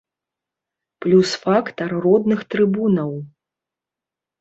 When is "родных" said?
2.09-2.39